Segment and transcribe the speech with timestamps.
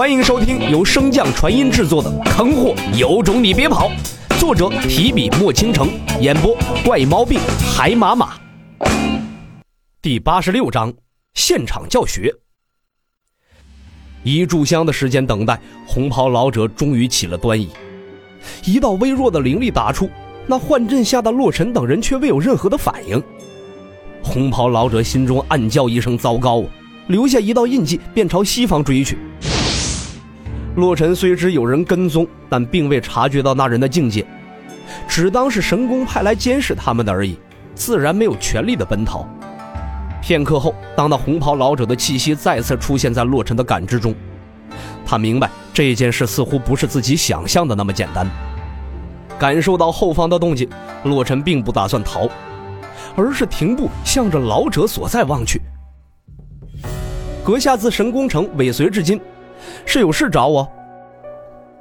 [0.00, 3.90] 欢迎收听由升降传音制作的《坑货有种你别跑》，
[4.40, 5.90] 作者提笔墨倾城，
[6.22, 7.38] 演播怪毛病
[7.70, 8.32] 海马马。
[10.00, 10.90] 第八十六章
[11.34, 12.34] 现场教学。
[14.22, 17.68] 一炷香的时间等待，红袍老者终于起了端倪。
[18.64, 20.08] 一道微弱的灵力打出，
[20.46, 23.22] 那幻阵下的洛尘等人却未有任何的反应。
[24.22, 26.66] 红袍老者心中暗叫一声：“糟糕啊！”
[27.08, 29.18] 留下一道印记，便朝西方追去。
[30.76, 34.24] 洛尘虽知有人跟踪，但并未察觉到那人的境界，
[35.08, 37.36] 只当是神宫派来监视他们的而已，
[37.74, 39.28] 自然没有全力的奔逃。
[40.22, 44.14] 片刻后，当那红袍老者的气息再次出现在洛尘的感知中，
[45.04, 48.26] 他明白这件事似乎不是自己想象的那么简单。
[49.38, 50.68] 感受到后方的动静，
[51.04, 52.28] 洛尘并不打算逃，
[53.16, 55.60] 而是停步，向着老者所在望去。
[57.42, 59.18] 阁下自神宫城尾随至今，
[59.86, 60.68] 是有事找我？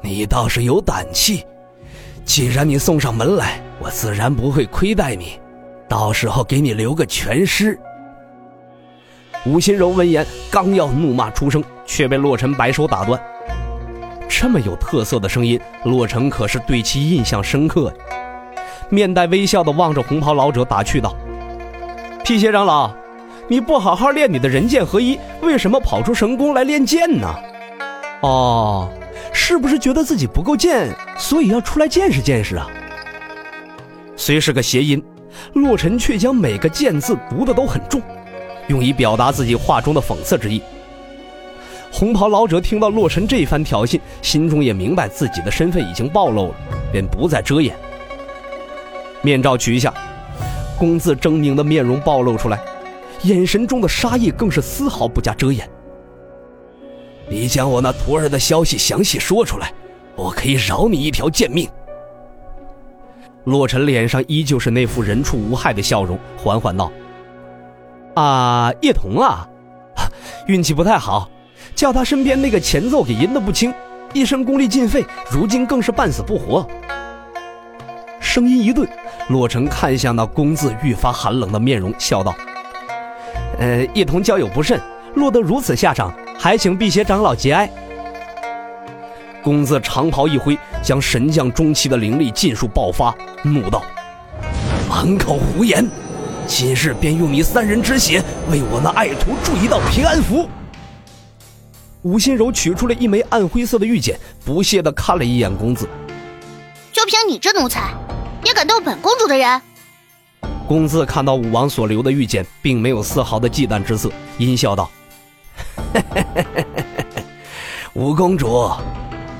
[0.00, 1.44] 你倒是有胆气！
[2.24, 5.40] 既然你送上门来，我自然不会亏待你，
[5.88, 7.78] 到时候给你留个全尸。
[9.44, 13.20] 吴心柔闻言，刚要怒骂出声，却被洛尘摆手打断。
[14.28, 17.94] 这么有特色的声音，洛尘可是对其印象深刻呀。
[18.88, 21.14] 面带微笑的望着红袍老者，打趣道
[22.24, 22.92] ：“辟邪长老。”
[23.48, 27.32] 你不好好练你的人剑合一，为什么跑出神宫来练剑呢？
[28.22, 28.90] 哦，
[29.32, 32.66] 是不是觉得自己不够贱，所以要出来见识见识啊？
[34.16, 35.02] 虽是个谐音，
[35.52, 38.00] 洛尘却将每个“贱”字读的都很重，
[38.68, 40.62] 用以表达自己话中的讽刺之意。
[41.92, 46.54] 红袍老者听到洛尘这番挑衅，心中也明白自己的身份已经暴露了，
[46.90, 47.76] 便不再遮掩。
[49.22, 49.92] 面罩取下，
[50.78, 52.58] 公字狰狞的面容暴露出来。
[53.22, 55.68] 眼神中的杀意更是丝毫不加遮掩。
[57.28, 59.72] 你将我那徒儿的消息详细说出来，
[60.14, 61.68] 我可以饶你一条贱命。
[63.44, 66.90] 洛尘脸上依旧是那副人畜无害的笑容，缓缓道
[68.14, 69.46] ：“啊，叶童啊，
[70.46, 71.28] 运气不太好，
[71.74, 73.72] 叫他身边那个前奏给阴的不轻，
[74.12, 76.66] 一身功力尽废，如今更是半死不活。”
[78.20, 78.88] 声音一顿，
[79.28, 82.34] 洛尘看向那公子愈发寒冷的面容，笑道。
[83.58, 84.80] 呃，叶童交友不慎，
[85.14, 87.70] 落得如此下场，还请辟邪长老节哀。
[89.42, 93.82] 公子长袍一挥，将神将中期的灵力尽数爆发，怒道
[94.90, 95.88] ：“满口胡言！
[96.46, 100.48] 今日便用你三人之血，为我那爱徒铸一道平安符。”
[102.02, 105.88] 吴心柔取出了一枚暗灰色的玉简，不屑地看了一眼公子
[106.92, 107.94] ：“就凭你这奴才，
[108.44, 109.60] 也敢动本公主的人？”
[110.68, 114.90] 公子看到武王所留的玉简，并没有丝毫的忌惮之色，阴笑道
[117.94, 118.70] ：“五公主，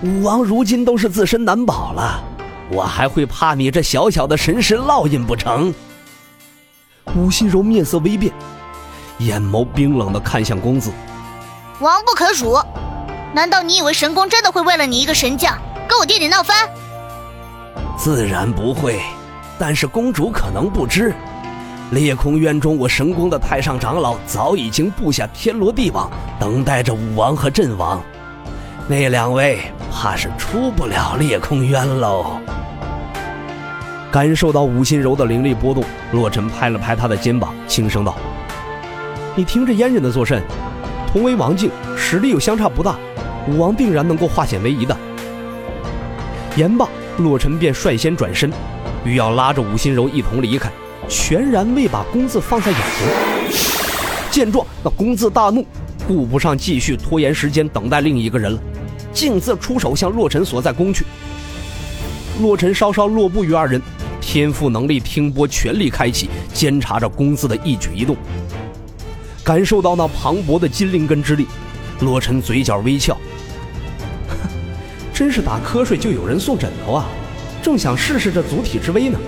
[0.02, 2.22] 武王如今都是自身难保了，
[2.70, 5.74] 我还会怕你这小小的神识烙印不成？”
[7.14, 8.32] 武心柔面色微变，
[9.18, 10.92] 眼眸冰冷的看向公子
[11.80, 12.58] ：“王不可辱，
[13.34, 15.56] 难道你以为神宫真的会为了你一个神将，
[15.88, 16.68] 跟我弟弟闹翻？”
[17.96, 19.00] 自然不会。
[19.58, 21.14] 但是公主可能不知，
[21.92, 28.02] 裂空渊中我神宫的太上长老早已经布下天罗地网，等待着武王和阵王。
[28.88, 29.60] 那两位
[29.92, 32.40] 怕是出不了裂空渊喽。
[34.10, 38.16] 感受到武心柔的灵力波动，洛尘拍了拍他的肩膀，轻声道
[39.36, 40.42] ：“你听着阉人的作甚？
[41.12, 42.96] 同为王境，实力又相差不大，
[43.48, 44.96] 武王定然能够化险为夷的。”
[46.56, 48.50] 言罢，洛尘便率先转身。
[49.04, 50.68] 欲要拉着武心柔一同离开，
[51.08, 53.50] 全然未把公子放在眼中。
[54.30, 55.64] 见状，那公子大怒，
[56.06, 58.60] 顾不上继续拖延时间等待另一个人了，
[59.12, 61.04] 径自出手向洛尘所在攻去。
[62.40, 63.80] 洛尘稍稍落步于二人，
[64.20, 68.16] 天赋能力听波全力开启，监察着公子的一举一动。
[69.42, 71.46] 感受到那磅礴的金灵根之力，
[72.00, 73.16] 洛尘嘴角微翘，
[75.14, 77.06] 真是打瞌睡就有人送枕头啊！
[77.62, 79.18] 正想试试这足体之威呢，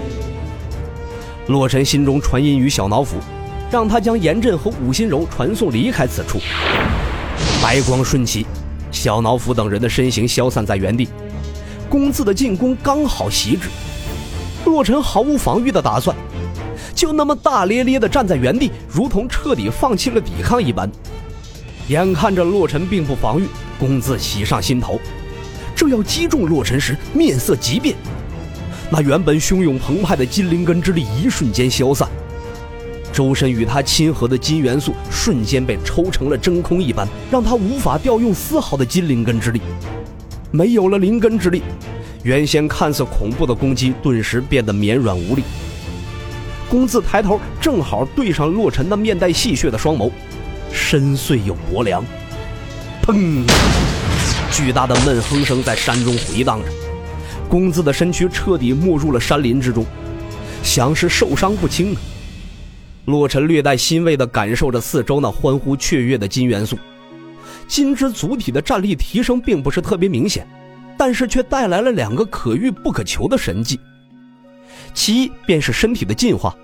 [1.49, 3.17] 洛尘心中传音于小脑斧，
[3.71, 6.39] 让他将严阵和武心柔传送离开此处。
[7.63, 8.47] 白光瞬起，
[8.91, 11.09] 小脑斧等人的身形消散在原地。
[11.89, 13.71] 公子的进攻刚好袭至，
[14.67, 16.15] 洛尘毫无防御的打算，
[16.95, 20.91] 就那么大咧咧的站在原地，如同彻底放弃了抵抗一般。
[21.89, 23.47] 眼看着洛尘并不防御，
[23.81, 25.01] 公子喜上心头，
[25.75, 27.97] 正要击中洛尘时，面色急变。
[28.91, 32.09] 那原本汹涌澎湃的金灵根之力一瞬间消散，
[33.13, 39.61] 周身与他亲和的金元素瞬间被抽成了真空一般，让他无法调用丝毫的金灵根之力。
[40.51, 41.63] 没有了灵根之力，
[42.23, 45.43] 原先看似恐怖的攻击顿时变得绵软无力。
[46.71, 50.11] 公子抬头，正好对上洛尘那面带戏谑的双眸，
[50.73, 52.03] 深邃又薄凉。
[53.03, 53.45] 砰！
[54.51, 56.67] 巨大的闷哼声在山中回荡着，
[57.49, 59.85] 公子的身躯彻底没入了山林之中，
[60.63, 62.01] 像是受伤不轻啊。
[63.07, 66.79] 洛尘略带欣慰地感受着四周那欢呼雀跃的金元素，
[67.67, 70.47] 金之族体的战力提升并不是特别明显，
[70.99, 73.81] 但是却带来了两个可遇不可求的神迹。
[74.93, 76.55] 其一便是身体的进化，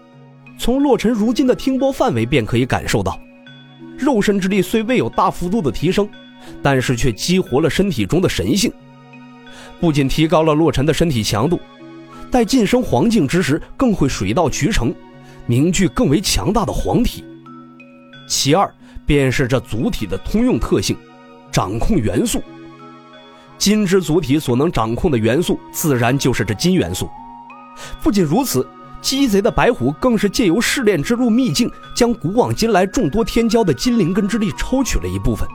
[0.59, 3.19] 从洛尘如今的听波范围便可以感受到，
[3.97, 6.07] 肉身之力虽未有大幅度的提升，
[6.63, 8.71] 但是却激活了身体中的神性，
[9.85, 11.61] 不仅提高了洛尘的身体强度，
[12.31, 14.95] 待晋升黄境之时更会水到渠成。
[15.45, 17.23] 凝聚更为强大的黄体。
[18.27, 18.73] 其二
[19.05, 20.97] 便是这族体的通用特性，
[21.53, 22.43] 掌控元素。
[23.59, 27.11] 金之族体所能掌控的元素，自然就是这金元素。
[28.03, 28.67] 不仅如此，
[29.03, 35.47] 鸡贼的白虎更是借由试炼之路秘境，将古往今来众多天骄的金灵根之力抽取了一部分。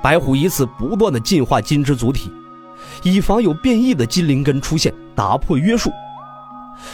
[0.00, 2.30] 白虎以此不断的进化金之族体，
[3.02, 5.90] 以防有变异的金灵根出现，打破约束。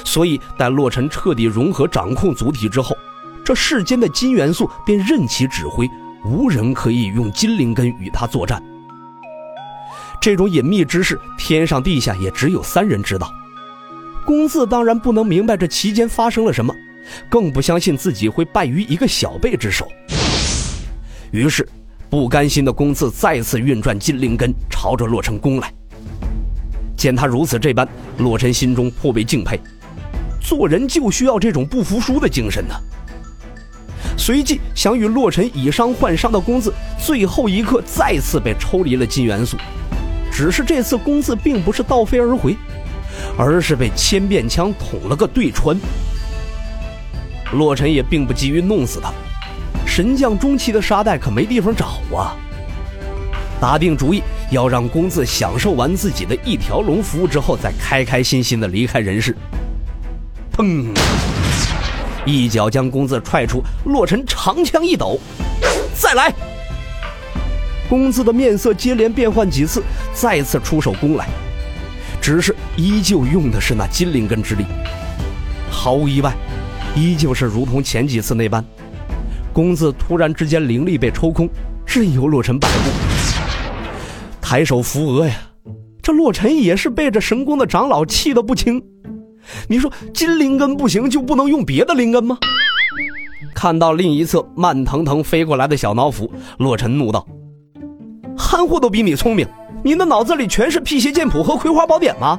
[0.04, 2.96] 所以，待洛尘彻底融合掌控族体之后，
[3.44, 5.86] 这世间的金元素便任其指挥，
[6.24, 8.62] 无人可以用金灵根与他作战。
[10.20, 13.30] 这种隐秘之事，天上地下也只有三人知道。
[14.24, 16.74] 公子当然不能明白这期间发生了什么，
[17.28, 19.86] 更不相信自己会败于一个小辈之手。
[21.30, 21.68] 于是，
[22.08, 25.70] 不甘心的公子再次运转金灵根，朝着洛尘攻来。
[27.04, 27.86] 见他如此这般，
[28.16, 29.60] 洛尘心中颇为敬佩。
[30.40, 32.74] 做人就需要这种不服输的精神呢。
[34.16, 39.58] 随即想与洛尘以伤换伤的公子，最后一刻再次被抽离了金元素。
[40.32, 42.56] 只是这次公子并不是倒飞而回，
[43.36, 45.76] 而是被千变枪捅了个对穿。
[47.52, 49.12] 洛尘也并不急于弄死他，
[49.84, 52.34] 神将中期的沙袋可没地方找啊。
[53.60, 54.22] 打定主意
[54.54, 59.36] 要让公子享受完自己的一条龙服务之后，再开开心心的离开人世。
[60.56, 60.86] 砰！
[62.24, 65.18] 一脚将公子踹出，洛尘长枪一抖，
[65.92, 66.32] 再来。
[67.88, 69.82] 公子的面色接连变换几次，
[70.14, 71.26] 再次出手攻来，
[72.22, 74.64] 只是依旧用的是那金灵根之力。
[75.68, 76.32] 毫无意外，
[76.94, 78.64] 依旧是如同前几次那般，
[79.52, 81.48] 公子突然之间灵力被抽空，
[81.84, 83.13] 任由洛尘摆布。
[84.44, 85.34] 抬手扶额呀，
[86.02, 88.80] 这洛尘也是被这神宫的长老气得不轻。
[89.66, 92.36] 你说金灵根不行，就不能用别的灵根吗？
[93.54, 97.26] 看到另一侧慢腾腾飞过来的小脑斧，洛尘怒道
[98.36, 99.48] ：“憨货都比你聪明，
[99.82, 102.38] 你的脑子里全是辟邪剑谱和葵花宝典吗？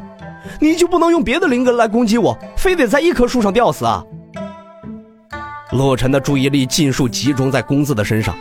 [0.61, 4.03] 你就不能用别的灵根来攻击我，非得在一棵树上吊死啊？”
[5.73, 8.37] 洛尘的注意力尽数集中在公子的身上，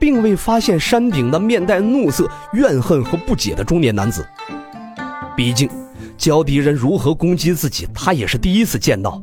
[0.00, 4.26] 并未发现山顶的面带怒色、怨恨和不解的中年男子。
[5.36, 5.70] 毕竟。
[6.16, 9.22] 教敌人如何攻击自己，他也是第一次见到，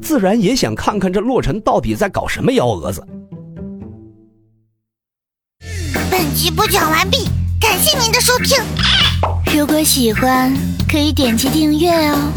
[0.00, 3.06] 自然也想看看这洛尘到底在搞什么幺蛾子。
[6.10, 7.28] 本集播讲完毕，
[7.60, 8.64] 感谢您的收听。
[9.54, 10.50] 如果喜欢，
[10.90, 12.32] 可以点击订阅哦，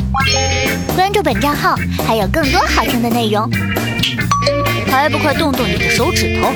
[0.93, 3.49] 关注本账号还有更多好听的内容。
[4.87, 6.51] 还不快动动你的手指头！